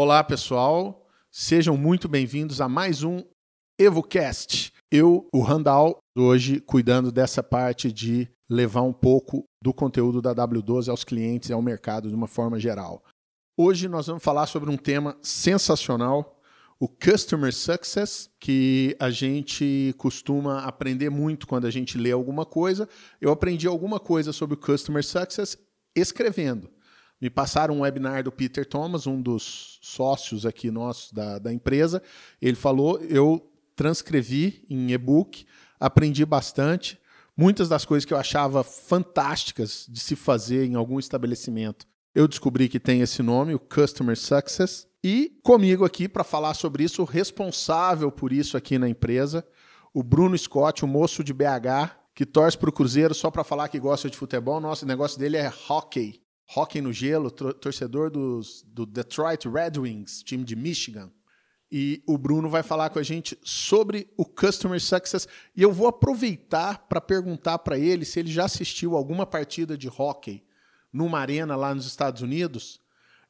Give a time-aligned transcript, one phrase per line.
[0.00, 1.04] Olá, pessoal.
[1.28, 3.20] Sejam muito bem-vindos a mais um
[3.76, 4.72] EvoCast.
[4.92, 10.88] Eu, o Randall, hoje cuidando dessa parte de levar um pouco do conteúdo da W12
[10.88, 13.02] aos clientes e ao mercado de uma forma geral.
[13.58, 16.40] Hoje nós vamos falar sobre um tema sensacional,
[16.78, 22.88] o Customer Success, que a gente costuma aprender muito quando a gente lê alguma coisa.
[23.20, 25.58] Eu aprendi alguma coisa sobre o Customer Success
[25.96, 26.70] escrevendo.
[27.20, 32.02] Me passaram um webinar do Peter Thomas, um dos sócios aqui nossos da, da empresa.
[32.40, 35.46] Ele falou, eu transcrevi em e-book,
[35.80, 36.98] aprendi bastante.
[37.36, 41.86] Muitas das coisas que eu achava fantásticas de se fazer em algum estabelecimento
[42.18, 44.88] eu descobri que tem esse nome, o Customer Success.
[45.04, 49.46] E comigo aqui para falar sobre isso, o responsável por isso aqui na empresa,
[49.94, 53.68] o Bruno Scott, o moço de BH, que torce para o Cruzeiro só para falar
[53.68, 54.60] que gosta de futebol.
[54.60, 56.20] Nosso negócio dele é hockey.
[56.56, 61.12] Hockey no gelo, torcedor dos, do Detroit Red Wings, time de Michigan.
[61.70, 65.28] E o Bruno vai falar com a gente sobre o Customer Success.
[65.54, 69.88] E eu vou aproveitar para perguntar para ele se ele já assistiu alguma partida de
[69.88, 70.42] hockey
[70.90, 72.80] numa arena lá nos Estados Unidos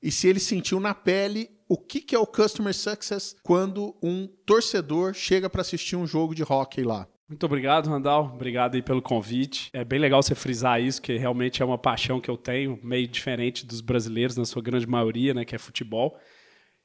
[0.02, 4.26] e se ele sentiu na pele o que, que é o customer success quando um
[4.46, 7.06] torcedor chega para assistir um jogo de hockey lá.
[7.28, 8.32] Muito obrigado, Randall.
[8.34, 9.68] Obrigado aí pelo convite.
[9.74, 13.06] É bem legal você frisar isso, que realmente é uma paixão que eu tenho, meio
[13.06, 16.18] diferente dos brasileiros, na sua grande maioria, né, que é futebol.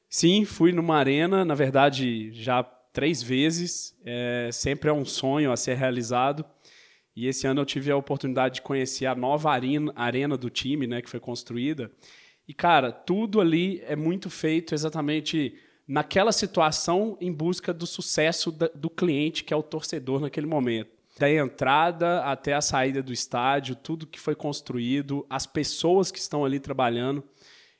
[0.06, 3.96] Sim, fui numa arena, na verdade, já três vezes.
[4.04, 6.44] É, sempre é um sonho a ser realizado.
[7.16, 10.86] E esse ano eu tive a oportunidade de conhecer a nova arena, arena do time,
[10.86, 11.90] né, que foi construída.
[12.46, 15.56] E, cara, tudo ali é muito feito exatamente
[15.86, 20.90] naquela situação em busca do sucesso do cliente, que é o torcedor naquele momento.
[21.18, 26.44] Da entrada até a saída do estádio, tudo que foi construído, as pessoas que estão
[26.44, 27.22] ali trabalhando,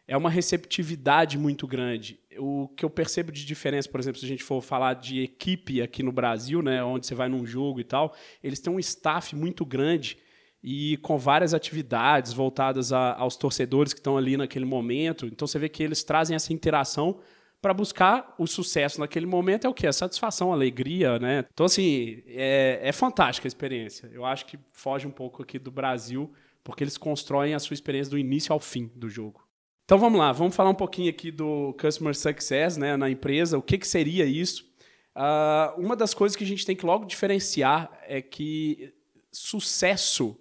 [0.06, 4.28] é uma receptividade muito grande o que eu percebo de diferença, por exemplo, se a
[4.28, 7.84] gente for falar de equipe aqui no Brasil, né, onde você vai num jogo e
[7.84, 10.18] tal, eles têm um staff muito grande
[10.62, 15.26] e com várias atividades voltadas a, aos torcedores que estão ali naquele momento.
[15.26, 17.20] Então você vê que eles trazem essa interação
[17.64, 19.86] para buscar o sucesso naquele momento é o que?
[19.86, 21.46] A satisfação, a alegria, né?
[21.50, 24.10] Então, assim, é, é fantástica a experiência.
[24.12, 26.30] Eu acho que foge um pouco aqui do Brasil,
[26.62, 29.48] porque eles constroem a sua experiência do início ao fim do jogo.
[29.86, 33.62] Então vamos lá, vamos falar um pouquinho aqui do Customer Success né, na empresa, o
[33.62, 34.70] que, que seria isso.
[35.16, 38.92] Uh, uma das coisas que a gente tem que logo diferenciar é que
[39.32, 40.36] sucesso,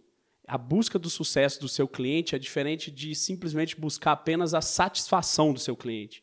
[0.46, 5.54] a busca do sucesso do seu cliente é diferente de simplesmente buscar apenas a satisfação
[5.54, 6.22] do seu cliente.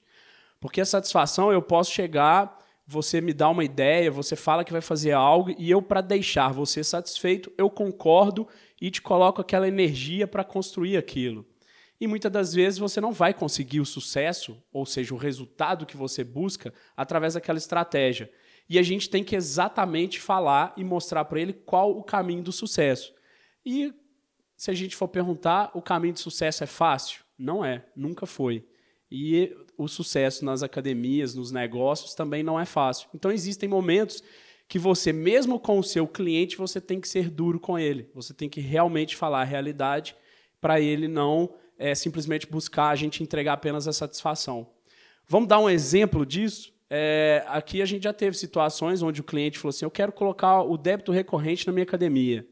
[0.60, 4.82] Porque a satisfação eu posso chegar, você me dá uma ideia, você fala que vai
[4.82, 8.46] fazer algo e eu, para deixar você satisfeito, eu concordo
[8.80, 11.46] e te coloco aquela energia para construir aquilo.
[12.00, 15.96] E muitas das vezes você não vai conseguir o sucesso, ou seja, o resultado que
[15.96, 18.30] você busca, através daquela estratégia.
[18.68, 22.52] E a gente tem que exatamente falar e mostrar para ele qual o caminho do
[22.52, 23.12] sucesso.
[23.64, 23.92] E
[24.56, 27.22] se a gente for perguntar, o caminho de sucesso é fácil?
[27.38, 28.66] Não é, nunca foi.
[29.10, 33.08] E o sucesso nas academias, nos negócios também não é fácil.
[33.14, 34.22] Então existem momentos
[34.68, 38.08] que você, mesmo com o seu cliente, você tem que ser duro com ele.
[38.14, 40.14] Você tem que realmente falar a realidade
[40.60, 44.68] para ele não é, simplesmente buscar a gente entregar apenas a satisfação.
[45.26, 46.72] Vamos dar um exemplo disso?
[46.88, 50.62] É, aqui a gente já teve situações onde o cliente falou assim: eu quero colocar
[50.62, 52.46] o débito recorrente na minha academia.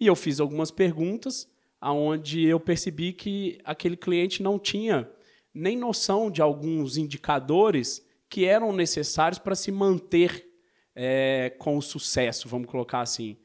[0.00, 1.48] E eu fiz algumas perguntas,
[1.80, 5.08] aonde eu percebi que aquele cliente não tinha
[5.54, 10.48] nem noção de alguns indicadores que eram necessários para se manter
[10.94, 13.36] é, com o sucesso, vamos colocar assim.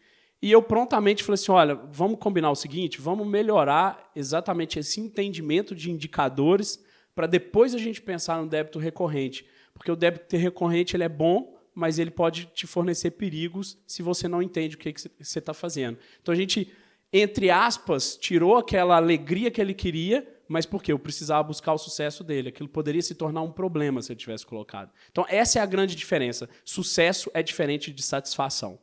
[0.42, 5.76] E eu prontamente falei assim: olha, vamos combinar o seguinte, vamos melhorar exatamente esse entendimento
[5.76, 6.84] de indicadores
[7.16, 9.46] para depois a gente pensar no débito recorrente.
[9.74, 14.28] Porque o débito recorrente ele é bom, mas ele pode te fornecer perigos se você
[14.28, 15.98] não entende o que, que você está fazendo.
[16.22, 16.72] Então a gente,
[17.12, 22.24] entre aspas, tirou aquela alegria que ele queria, mas porque eu precisava buscar o sucesso
[22.24, 22.50] dele.
[22.50, 24.92] Aquilo poderia se tornar um problema se ele tivesse colocado.
[25.12, 26.50] Então essa é a grande diferença.
[26.64, 28.80] Sucesso é diferente de satisfação.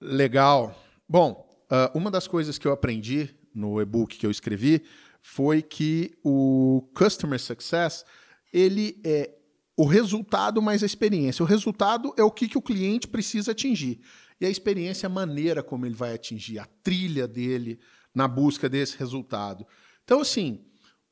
[0.00, 0.74] Legal.
[1.08, 4.82] Bom, uh, uma das coisas que eu aprendi no e-book que eu escrevi
[5.20, 8.04] foi que o Customer Success
[8.52, 9.30] ele é
[9.76, 11.42] o resultado mais a experiência.
[11.42, 14.00] O resultado é o que, que o cliente precisa atingir.
[14.40, 17.78] E a experiência é a maneira como ele vai atingir, a trilha dele
[18.14, 19.66] na busca desse resultado.
[20.04, 20.60] Então, assim,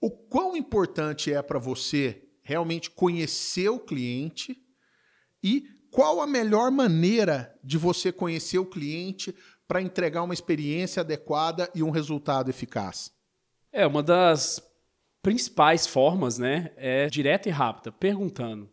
[0.00, 4.56] o quão importante é para você realmente conhecer o cliente
[5.42, 9.34] e qual a melhor maneira de você conhecer o cliente
[9.66, 13.12] para entregar uma experiência adequada e um resultado eficaz?
[13.72, 14.62] É, uma das
[15.22, 18.68] principais formas, né, é direta e rápida, perguntando.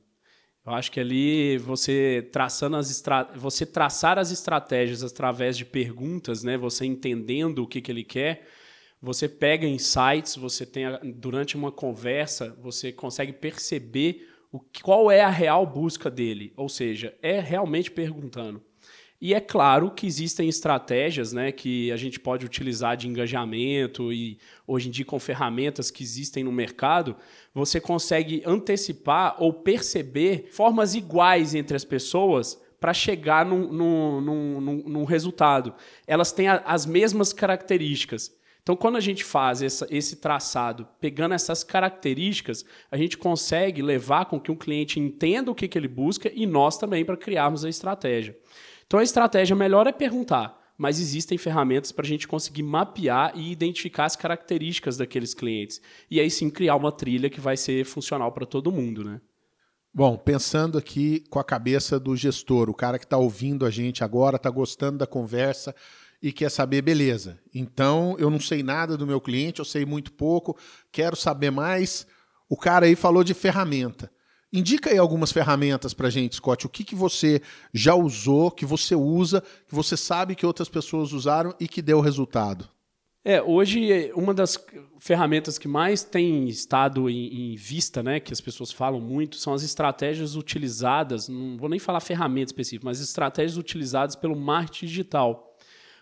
[0.65, 3.23] Eu acho que ali você traçando as estra...
[3.35, 8.47] você traçar as estratégias através de perguntas, né, você entendendo o que, que ele quer,
[9.01, 10.85] você pega insights, você tem
[11.15, 17.15] durante uma conversa, você consegue perceber o qual é a real busca dele, ou seja,
[17.21, 18.61] é realmente perguntando.
[19.19, 24.37] E é claro que existem estratégias né, que a gente pode utilizar de engajamento e
[24.65, 27.15] hoje em dia com ferramentas que existem no mercado,
[27.51, 34.83] você consegue antecipar ou perceber formas iguais entre as pessoas para chegar num, num, num,
[34.85, 35.73] num, resultado.
[36.05, 38.36] Elas têm a, as mesmas características.
[38.67, 44.25] Então, quando a gente faz essa, esse traçado, pegando essas características, a gente consegue levar
[44.25, 47.63] com que o cliente entenda o que, que ele busca e nós também para criarmos
[47.63, 48.37] a estratégia.
[48.85, 53.53] Então a estratégia melhor é perguntar, mas existem ferramentas para a gente conseguir mapear e
[53.53, 55.81] identificar as características daqueles clientes.
[56.11, 59.21] E aí sim criar uma trilha que vai ser funcional para todo mundo, né?
[59.93, 64.03] Bom, pensando aqui com a cabeça do gestor, o cara que está ouvindo a gente
[64.03, 65.73] agora, está gostando da conversa
[66.21, 70.11] e quer saber, beleza, então eu não sei nada do meu cliente, eu sei muito
[70.11, 70.57] pouco,
[70.91, 72.07] quero saber mais.
[72.49, 74.11] O cara aí falou de ferramenta.
[74.51, 76.65] Indica aí algumas ferramentas para gente, Scott.
[76.65, 77.41] O que, que você
[77.73, 81.99] já usou, que você usa, que você sabe que outras pessoas usaram e que deu
[81.99, 82.69] resultado?
[83.25, 84.57] É, hoje uma das
[84.99, 89.53] ferramentas que mais tem estado em, em, vista, né, que as pessoas falam muito, são
[89.53, 95.46] as estratégias utilizadas, não vou nem falar ferramenta específica, mas estratégias utilizadas pelo marketing digital.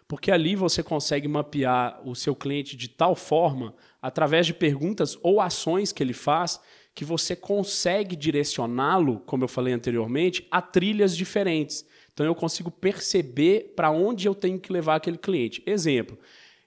[0.08, 5.42] Porque ali você consegue mapear o seu cliente de tal forma, através de perguntas ou
[5.42, 6.60] ações que ele faz,
[6.94, 11.86] que você consegue direcioná-lo, como eu falei anteriormente, a trilhas diferentes.
[12.14, 15.62] Então eu consigo perceber para onde eu tenho que levar aquele cliente.
[15.66, 16.18] Exemplo,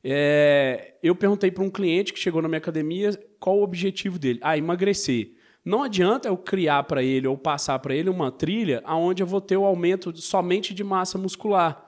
[0.05, 4.39] é, eu perguntei para um cliente que chegou na minha academia qual o objetivo dele.
[4.43, 5.33] Ah, emagrecer.
[5.65, 9.41] Não adianta eu criar para ele ou passar para ele uma trilha aonde eu vou
[9.41, 11.88] ter o aumento somente de massa muscular.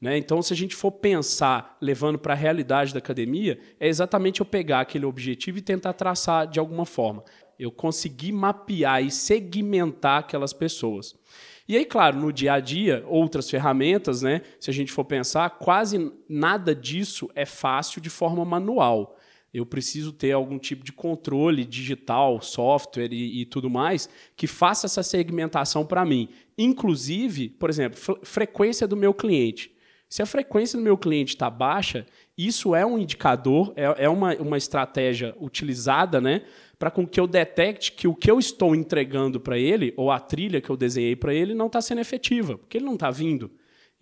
[0.00, 0.16] Né?
[0.16, 4.46] Então, se a gente for pensar levando para a realidade da academia, é exatamente eu
[4.46, 7.22] pegar aquele objetivo e tentar traçar de alguma forma
[7.60, 11.14] eu consegui mapear e segmentar aquelas pessoas.
[11.68, 14.40] E aí, claro, no dia a dia, outras ferramentas, né?
[14.58, 19.18] Se a gente for pensar, quase nada disso é fácil de forma manual.
[19.52, 24.86] Eu preciso ter algum tipo de controle digital, software e, e tudo mais que faça
[24.86, 26.30] essa segmentação para mim.
[26.56, 29.70] Inclusive, por exemplo, frequência do meu cliente.
[30.10, 32.04] Se a frequência do meu cliente está baixa,
[32.36, 36.42] isso é um indicador, é, é uma, uma estratégia utilizada né,
[36.76, 40.18] para com que eu detecte que o que eu estou entregando para ele, ou a
[40.18, 43.52] trilha que eu desenhei para ele, não está sendo efetiva, porque ele não está vindo.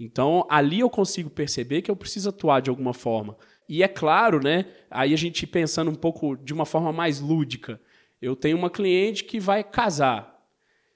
[0.00, 3.36] Então, ali eu consigo perceber que eu preciso atuar de alguma forma.
[3.68, 7.78] E é claro, né, aí a gente pensando um pouco de uma forma mais lúdica,
[8.22, 10.42] eu tenho uma cliente que vai casar.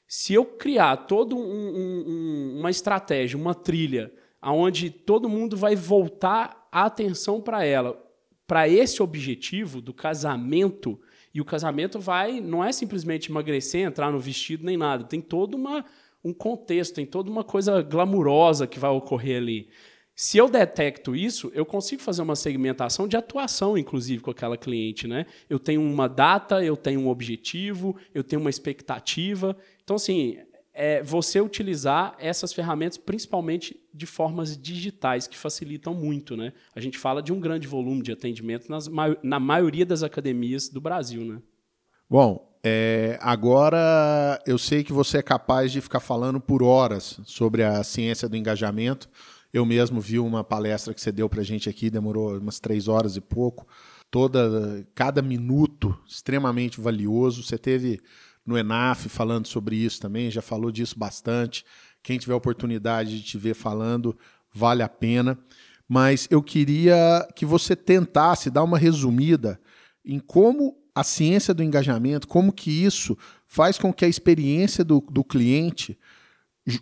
[0.08, 4.10] Se eu criar toda um, um, uma estratégia, uma trilha,
[4.50, 8.02] onde todo mundo vai voltar a atenção para ela,
[8.46, 10.98] para esse objetivo do casamento,
[11.34, 15.04] e o casamento vai, não é simplesmente emagrecer, entrar no vestido nem nada.
[15.04, 15.84] Tem todo uma,
[16.22, 19.68] um contexto, tem toda uma coisa glamurosa que vai ocorrer ali.
[20.14, 25.08] Se eu detecto isso, eu consigo fazer uma segmentação de atuação, inclusive, com aquela cliente.
[25.08, 25.24] Né?
[25.48, 29.56] Eu tenho uma data, eu tenho um objetivo, eu tenho uma expectativa.
[29.82, 30.38] Então, assim,
[30.74, 36.36] é você utilizar essas ferramentas principalmente de formas digitais, que facilitam muito.
[36.36, 36.52] Né?
[36.74, 38.88] A gente fala de um grande volume de atendimento nas,
[39.22, 41.24] na maioria das academias do Brasil.
[41.24, 41.42] Né?
[42.08, 47.62] Bom, é, agora eu sei que você é capaz de ficar falando por horas sobre
[47.62, 49.10] a ciência do engajamento.
[49.52, 52.88] Eu mesmo vi uma palestra que você deu para a gente aqui, demorou umas três
[52.88, 53.66] horas e pouco.
[54.10, 57.42] Toda, cada minuto extremamente valioso.
[57.42, 58.00] Você teve
[58.44, 61.64] no ENAF falando sobre isso também, já falou disso bastante.
[62.02, 64.16] Quem tiver oportunidade de te ver falando,
[64.52, 65.38] vale a pena.
[65.88, 69.60] Mas eu queria que você tentasse dar uma resumida
[70.04, 75.00] em como a ciência do engajamento, como que isso faz com que a experiência do,
[75.00, 75.98] do cliente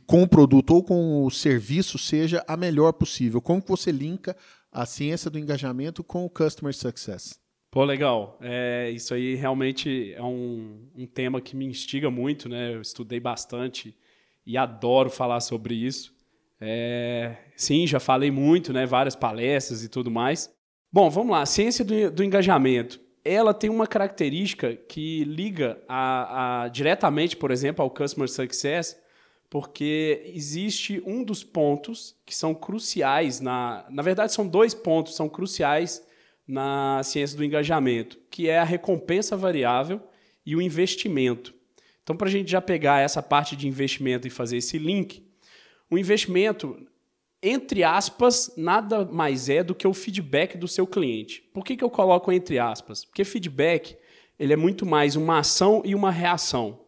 [0.06, 3.40] com o produto ou com o serviço seja a melhor possível.
[3.40, 4.36] Como que você linka
[4.70, 7.38] a ciência do engajamento com o customer success?
[7.70, 8.36] Pô, legal.
[8.40, 12.74] É, isso aí realmente é um, um tema que me instiga muito, né?
[12.74, 13.96] Eu estudei bastante
[14.44, 16.12] e adoro falar sobre isso.
[16.60, 18.86] É, sim, já falei muito, né?
[18.86, 20.52] Várias palestras e tudo mais.
[20.92, 21.46] Bom, vamos lá.
[21.46, 23.00] Ciência do, do engajamento.
[23.24, 29.00] Ela tem uma característica que liga a, a, diretamente, por exemplo, ao Customer Success,
[29.48, 33.86] porque existe um dos pontos que são cruciais na.
[33.90, 36.02] Na verdade, são dois pontos, são cruciais
[36.50, 40.00] na ciência do engajamento, que é a recompensa variável
[40.44, 41.54] e o investimento.
[42.02, 45.24] Então, para a gente já pegar essa parte de investimento e fazer esse link,
[45.88, 46.76] o investimento,
[47.40, 51.40] entre aspas, nada mais é do que o feedback do seu cliente.
[51.52, 53.04] Por que, que eu coloco entre aspas?
[53.04, 53.96] Porque feedback
[54.36, 56.80] ele é muito mais uma ação e uma reação.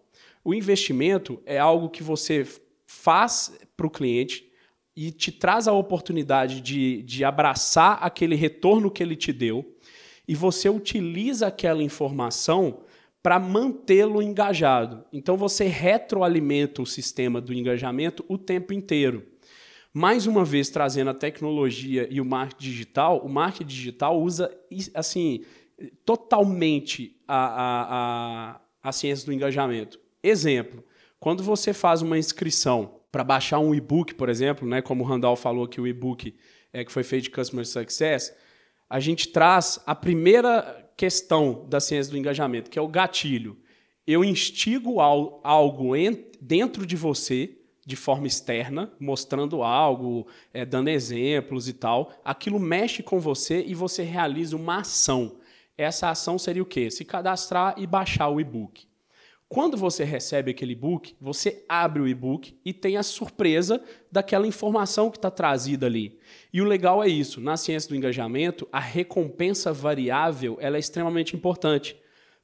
[0.45, 2.45] O investimento é algo que você
[2.85, 4.52] faz para o cliente
[4.97, 9.77] e te traz a oportunidade de, de abraçar aquele retorno que ele te deu
[10.27, 12.81] e você utiliza aquela informação
[13.23, 15.05] para mantê-lo engajado.
[15.13, 19.27] Então você retroalimenta o sistema do engajamento o tempo inteiro.
[19.93, 24.51] Mais uma vez trazendo a tecnologia e o marketing digital, o marketing digital usa
[24.95, 25.45] assim
[26.05, 27.83] totalmente a, a,
[28.55, 30.01] a, a ciência do engajamento.
[30.23, 30.83] Exemplo,
[31.21, 35.37] quando você faz uma inscrição para baixar um e-book, por exemplo, né, como o Randall
[35.37, 36.35] falou que o e-book
[36.73, 38.35] é que foi feito de Customer Success,
[38.89, 43.59] a gente traz a primeira questão da ciência do engajamento, que é o gatilho.
[44.07, 45.93] Eu instigo algo
[46.41, 52.13] dentro de você, de forma externa, mostrando algo, é, dando exemplos e tal.
[52.25, 55.37] Aquilo mexe com você e você realiza uma ação.
[55.77, 56.91] Essa ação seria o quê?
[56.91, 58.87] Se cadastrar e baixar o e-book.
[59.53, 65.11] Quando você recebe aquele e-book, você abre o e-book e tem a surpresa daquela informação
[65.11, 66.19] que está trazida ali.
[66.51, 71.37] E o legal é isso, na ciência do engajamento, a recompensa variável ela é extremamente
[71.37, 71.95] importante,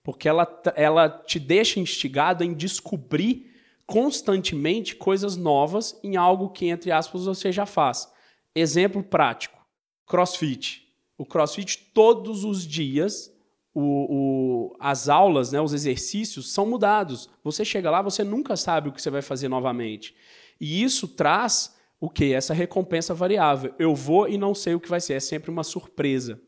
[0.05, 0.47] porque ela,
[0.77, 3.55] ela te deixa instigado em descobrir
[3.87, 8.07] constantemente coisas novas em algo que, entre aspas, você já faz.
[8.55, 9.59] Exemplo prático,
[10.07, 10.87] crossfit.
[11.17, 13.33] O crossfit, todos os dias,
[13.81, 17.31] o, o, as aulas, né, os exercícios são mudados.
[17.45, 20.17] Você chega lá, você nunca sabe o que você vai fazer novamente.
[20.61, 22.33] E isso traz o que?
[22.33, 23.73] Essa recompensa variável.
[23.79, 26.41] Eu vou e não sei o que vai ser, é sempre uma surpresa.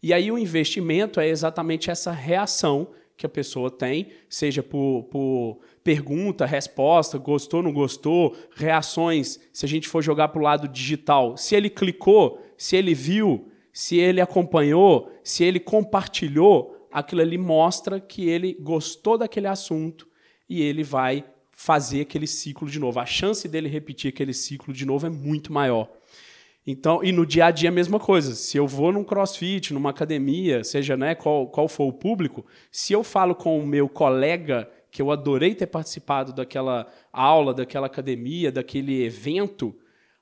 [0.00, 5.58] E aí o investimento é exatamente essa reação que a pessoa tem, seja por, por
[5.82, 9.40] pergunta, resposta, gostou, não gostou, reações.
[9.52, 13.50] Se a gente for jogar para o lado digital, se ele clicou, se ele viu,
[13.78, 20.08] se ele acompanhou, se ele compartilhou, aquilo ali mostra que ele gostou daquele assunto
[20.48, 22.98] e ele vai fazer aquele ciclo de novo.
[22.98, 25.88] A chance dele repetir aquele ciclo de novo é muito maior.
[26.66, 28.34] Então, e no dia a dia a mesma coisa.
[28.34, 32.92] Se eu vou num crossfit, numa academia, seja né, qual, qual for o público, se
[32.92, 38.50] eu falo com o meu colega que eu adorei ter participado daquela aula, daquela academia,
[38.50, 39.72] daquele evento,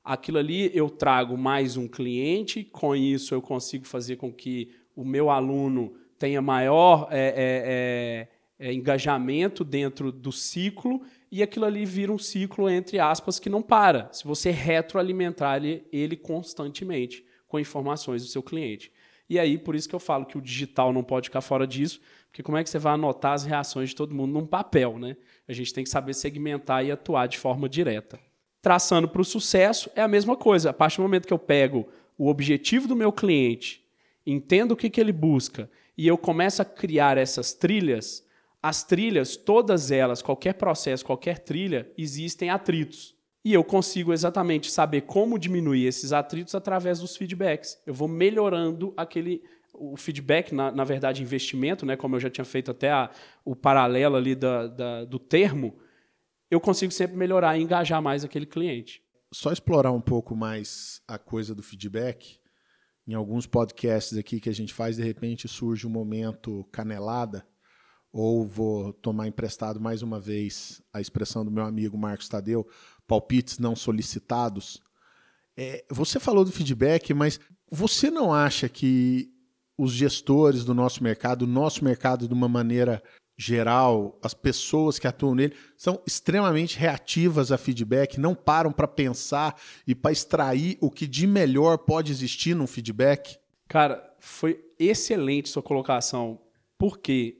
[0.06, 5.04] aquilo ali eu trago mais um cliente, com isso eu consigo fazer com que o
[5.04, 8.28] meu aluno tenha maior é,
[8.60, 13.50] é, é, engajamento dentro do ciclo e aquilo ali vira um ciclo, entre aspas, que
[13.50, 18.92] não para, se você retroalimentar ele, ele constantemente com informações do seu cliente.
[19.28, 22.00] E aí, por isso que eu falo que o digital não pode ficar fora disso,
[22.28, 25.16] porque como é que você vai anotar as reações de todo mundo num papel, né?
[25.48, 28.20] A gente tem que saber segmentar e atuar de forma direta
[28.60, 30.70] traçando para o sucesso é a mesma coisa.
[30.70, 31.86] A partir do momento que eu pego
[32.18, 33.84] o objetivo do meu cliente,
[34.26, 38.24] entendo o que, que ele busca e eu começo a criar essas trilhas,
[38.62, 43.14] as trilhas, todas elas, qualquer processo, qualquer trilha, existem atritos.
[43.44, 47.78] E eu consigo exatamente saber como diminuir esses atritos através dos feedbacks.
[47.86, 49.42] Eu vou melhorando aquele
[49.78, 53.10] o feedback, na, na verdade, investimento, né, como eu já tinha feito até a,
[53.44, 55.74] o paralelo ali da, da, do termo,
[56.50, 59.02] eu consigo sempre melhorar e engajar mais aquele cliente.
[59.32, 62.38] Só explorar um pouco mais a coisa do feedback.
[63.06, 67.46] Em alguns podcasts aqui que a gente faz, de repente surge um momento canelada,
[68.12, 72.66] ou vou tomar emprestado mais uma vez a expressão do meu amigo Marcos Tadeu,
[73.06, 74.82] palpites não solicitados.
[75.56, 77.38] É, você falou do feedback, mas
[77.70, 79.30] você não acha que
[79.76, 83.02] os gestores do nosso mercado, o nosso mercado de uma maneira
[83.36, 89.60] geral, as pessoas que atuam nele são extremamente reativas a feedback, não param para pensar
[89.86, 93.38] e para extrair o que de melhor pode existir num feedback?
[93.68, 96.40] Cara, foi excelente sua colocação,
[96.78, 97.36] porque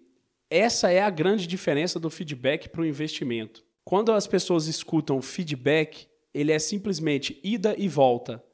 [0.51, 3.65] essa é a grande diferença do feedback para o investimento.
[3.85, 8.45] Quando as pessoas escutam feedback, ele é simplesmente ida e volta.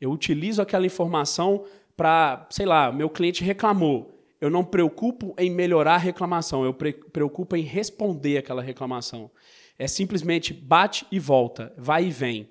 [0.00, 1.64] Eu utilizo aquela informação
[1.96, 6.92] para, sei lá, meu cliente reclamou eu não preocupo em melhorar a reclamação, eu pre
[6.92, 9.30] preocupo em responder aquela reclamação.
[9.78, 12.50] É simplesmente bate e volta, vai e vem.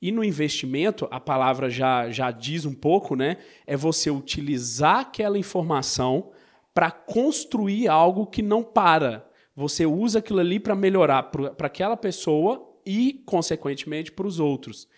[0.00, 3.36] E no investimento, a palavra já, já diz um pouco, né?
[3.66, 6.32] É você utilizar aquela informação
[6.74, 9.28] para construir algo que não para.
[9.54, 14.88] Você usa aquilo ali para melhorar para aquela pessoa e, consequentemente, para os outros.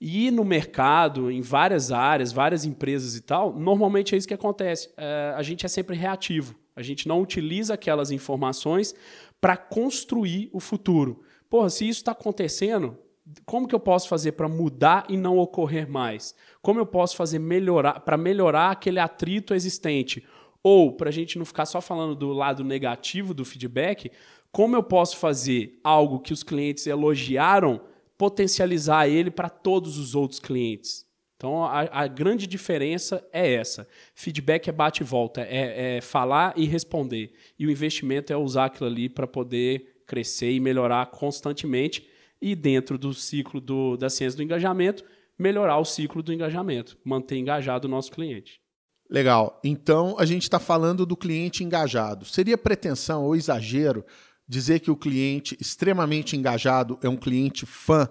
[0.00, 4.88] E no mercado, em várias áreas, várias empresas e tal, normalmente é isso que acontece.
[4.96, 6.54] É, a gente é sempre reativo.
[6.74, 8.94] A gente não utiliza aquelas informações
[9.40, 11.20] para construir o futuro.
[11.50, 12.96] Porra, se isso está acontecendo,
[13.44, 16.34] como que eu posso fazer para mudar e não ocorrer mais?
[16.62, 20.24] Como eu posso fazer melhorar para melhorar aquele atrito existente?
[20.62, 24.10] Ou, para a gente não ficar só falando do lado negativo do feedback,
[24.52, 27.80] como eu posso fazer algo que os clientes elogiaram
[28.20, 31.06] potencializar ele para todos os outros clientes.
[31.34, 33.88] Então, a, a, grande diferença é essa.
[34.14, 37.32] Feedback é bate e volta, é, é falar e responder.
[37.58, 42.06] E o investimento é usar aquilo ali para poder crescer e melhorar constantemente.
[42.42, 45.02] E dentro do ciclo do, da ciência do engajamento,
[45.38, 48.60] melhorar o ciclo do engajamento, manter engajado o nosso cliente.
[49.08, 49.58] Legal.
[49.64, 52.26] Então, a gente está falando do cliente engajado.
[52.26, 54.04] Seria pretensão ou exagero
[54.50, 58.08] dizer que o cliente extremamente engajado é um cliente fã.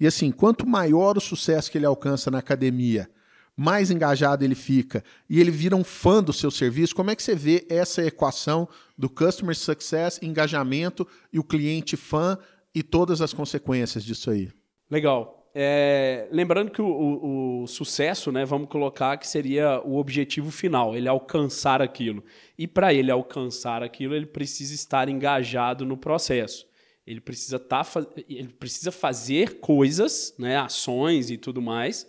[0.00, 3.10] E assim, quanto maior o sucesso que ele alcança na academia,
[3.54, 6.94] mais engajado ele fica e ele vira um fã do seu serviço.
[6.96, 12.38] Como é que você vê essa equação do customer success, engajamento e o cliente fã
[12.74, 14.50] e todas as consequências disso aí?
[14.90, 15.43] Legal.
[15.56, 20.96] É, lembrando que o, o, o, sucesso, né, vamos colocar que seria o objetivo final,
[20.96, 22.24] ele alcançar aquilo.
[22.58, 26.66] E para ele alcançar aquilo, ele precisa estar engajado no processo.
[27.06, 27.86] Ele precisa, tá,
[28.28, 32.08] ele precisa fazer coisas, né, ações e tudo mais,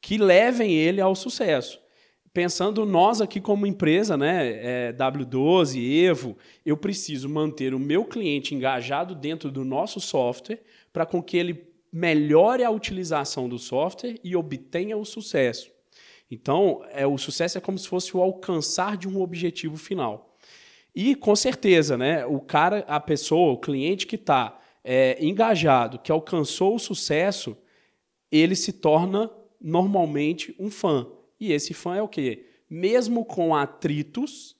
[0.00, 1.78] que levem ele ao sucesso.
[2.32, 8.54] Pensando nós aqui como empresa, né, é, W12, Evo, eu preciso manter o meu cliente
[8.54, 14.36] engajado dentro do nosso software para com que ele melhore a utilização do software e
[14.36, 15.70] obtenha o sucesso.
[16.30, 20.36] Então, é, o sucesso é como se fosse o alcançar de um objetivo final.
[20.94, 26.12] E, com certeza, né, o cara, a pessoa, o cliente que está é, engajado, que
[26.12, 27.56] alcançou o sucesso,
[28.30, 29.30] ele se torna
[29.60, 31.06] normalmente um fã.
[31.40, 32.46] E esse fã é o quê?
[32.68, 34.56] Mesmo com atritos,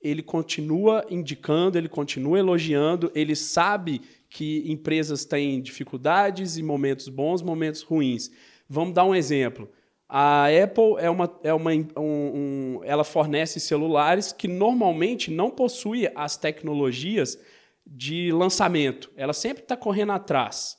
[0.00, 7.42] ele continua indicando, ele continua elogiando, ele sabe que empresas têm dificuldades e momentos bons,
[7.42, 8.30] momentos ruins.
[8.68, 9.68] Vamos dar um exemplo.
[10.08, 16.10] A Apple é uma, é uma um, um, ela fornece celulares que normalmente não possuem
[16.14, 17.38] as tecnologias
[17.84, 19.10] de lançamento.
[19.16, 20.78] Ela sempre está correndo atrás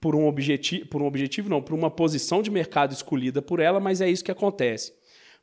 [0.00, 3.80] por um objetivo, por um objetivo não, por uma posição de mercado escolhida por ela,
[3.80, 4.92] mas é isso que acontece.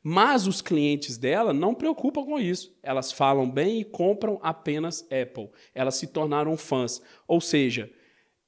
[0.02, 2.76] Mas os clientes dela não preocupam com isso.
[2.82, 5.50] Elas falam bem e compram apenas Apple.
[5.74, 7.00] Elas se tornaram fãs.
[7.28, 7.88] Ou seja,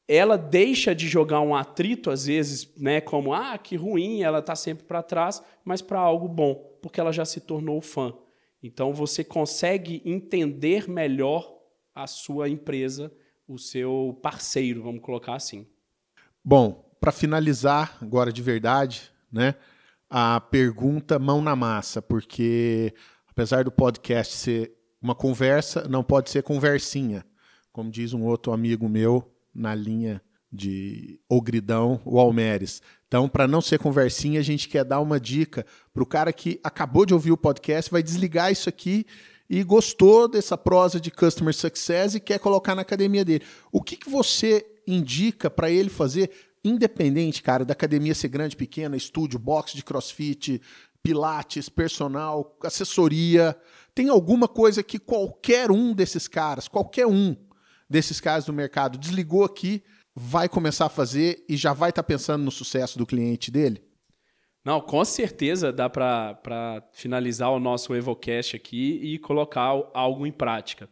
[0.09, 4.55] ela deixa de jogar um atrito, às vezes, né, como, ah, que ruim, ela está
[4.57, 8.13] sempre para trás, mas para algo bom, porque ela já se tornou fã.
[8.63, 11.55] Então você consegue entender melhor
[11.95, 13.13] a sua empresa,
[13.47, 15.67] o seu parceiro, vamos colocar assim.
[16.45, 19.55] Bom, para finalizar agora de verdade, né?
[20.17, 22.95] A pergunta mão na massa, porque
[23.27, 24.73] apesar do podcast ser
[25.03, 27.27] uma conversa, não pode ser conversinha,
[27.73, 30.23] como diz um outro amigo meu na linha
[30.53, 32.81] de Ogridão, o Almeres.
[33.09, 36.61] Então, para não ser conversinha, a gente quer dar uma dica para o cara que
[36.63, 39.05] acabou de ouvir o podcast, vai desligar isso aqui
[39.51, 43.43] e gostou dessa prosa de Customer Success e quer colocar na academia dele.
[43.73, 46.31] O que, que você indica para ele fazer
[46.65, 50.61] independente, cara, da academia ser grande, pequena, estúdio, box de crossfit,
[51.03, 53.57] pilates, personal, assessoria,
[53.95, 57.37] tem alguma coisa que qualquer um desses caras, qualquer um
[57.89, 59.83] desses caras do mercado desligou aqui,
[60.15, 63.83] vai começar a fazer e já vai estar tá pensando no sucesso do cliente dele?
[64.65, 70.89] Não, com certeza dá para finalizar o nosso EvoCast aqui e colocar algo em prática.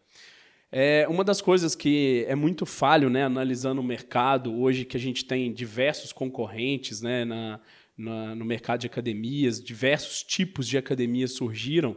[0.74, 5.00] É, uma das coisas que é muito falho, né, analisando o mercado, hoje que a
[5.00, 7.60] gente tem diversos concorrentes né, na,
[7.94, 11.94] na no mercado de academias, diversos tipos de academias surgiram,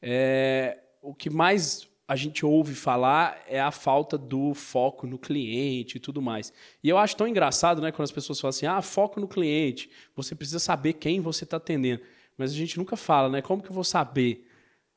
[0.00, 5.98] é, o que mais a gente ouve falar é a falta do foco no cliente
[5.98, 6.50] e tudo mais.
[6.82, 9.90] E eu acho tão engraçado né, quando as pessoas falam assim: ah, foco no cliente,
[10.16, 12.00] você precisa saber quem você está atendendo.
[12.38, 13.42] Mas a gente nunca fala, né?
[13.42, 14.46] Como que eu vou saber?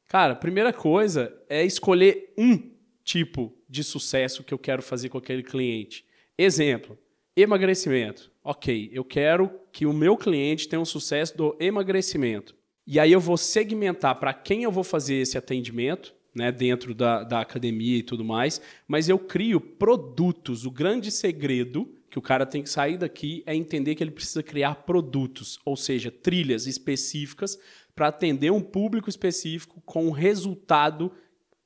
[0.08, 2.71] Cara, primeira coisa é escolher um
[3.12, 6.06] tipo de sucesso que eu quero fazer com aquele cliente.
[6.38, 6.98] Exemplo,
[7.36, 8.32] emagrecimento.
[8.42, 12.56] Ok, eu quero que o meu cliente tenha um sucesso do emagrecimento.
[12.88, 17.24] E aí eu vou segmentar para quem eu vou fazer esse atendimento, né, dentro da,
[17.24, 20.66] da academia e tudo mais, mas eu crio produtos.
[20.66, 24.42] O grande segredo que o cara tem que sair daqui é entender que ele precisa
[24.42, 27.60] criar produtos, ou seja, trilhas específicas
[27.94, 31.12] para atender um público específico com um resultado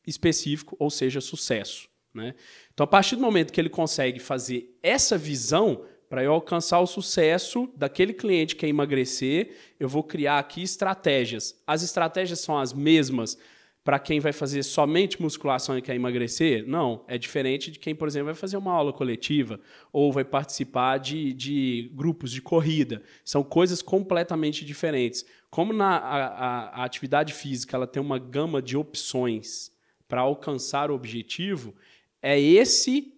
[0.05, 1.87] específico, ou seja, sucesso.
[2.13, 2.33] Né?
[2.73, 6.87] Então, a partir do momento que ele consegue fazer essa visão, Para eu alcançar o
[6.87, 11.59] sucesso daquele cliente que quer emagrecer, eu vou criar aqui estratégias.
[11.65, 13.37] As estratégias são as mesmas
[13.83, 16.65] para quem vai fazer somente musculação e quer emagrecer?
[16.67, 19.59] Não, é diferente de quem, por exemplo, vai fazer uma aula coletiva
[19.91, 23.03] ou vai participar de, de grupos de corrida.
[23.23, 25.25] São coisas completamente diferentes.
[25.49, 29.74] Como na a, a, a atividade física ela tem uma gama de opções
[30.07, 31.73] para alcançar o objetivo,
[32.21, 33.13] é esse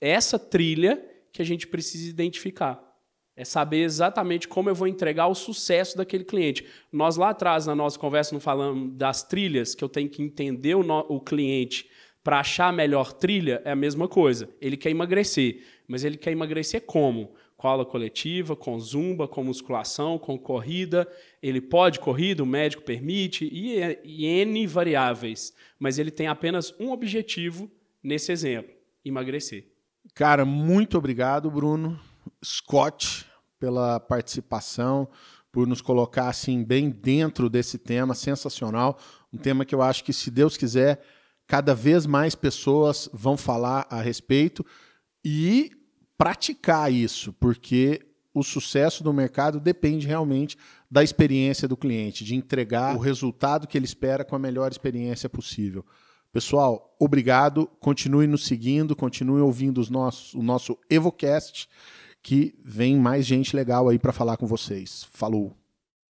[0.00, 2.82] essa trilha que a gente precisa identificar.
[3.34, 6.66] É saber exatamente como eu vou entregar o sucesso daquele cliente.
[6.90, 10.74] Nós lá atrás, na nossa conversa, não falamos das trilhas, que eu tenho que entender
[10.74, 11.88] o, o cliente
[12.24, 14.48] para achar a melhor trilha, é a mesma coisa.
[14.60, 17.34] Ele quer emagrecer, mas ele quer emagrecer como?
[17.66, 21.06] Aula coletiva, com zumba, com musculação, com corrida.
[21.42, 25.52] Ele pode corrida, o médico permite, e, e N variáveis.
[25.78, 27.70] Mas ele tem apenas um objetivo
[28.02, 28.72] nesse exemplo:
[29.04, 29.66] emagrecer.
[30.14, 31.98] Cara, muito obrigado, Bruno.
[32.44, 33.26] Scott
[33.58, 35.08] pela participação,
[35.50, 38.98] por nos colocar assim bem dentro desse tema sensacional,
[39.32, 41.02] um tema que eu acho que se Deus quiser,
[41.46, 44.64] cada vez mais pessoas vão falar a respeito
[45.24, 45.70] e
[46.16, 48.00] praticar isso, porque
[48.32, 50.56] o sucesso do mercado depende realmente
[50.90, 55.28] da experiência do cliente, de entregar o resultado que ele espera com a melhor experiência
[55.28, 55.84] possível.
[56.32, 57.66] Pessoal, obrigado.
[57.80, 61.68] Continue nos seguindo, continue ouvindo os nossos, o nosso EvoCast
[62.22, 65.06] que vem mais gente legal aí para falar com vocês.
[65.12, 65.65] Falou!